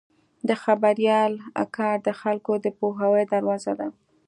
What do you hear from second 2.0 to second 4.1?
د خلکو د پوهاوي دروازه ده.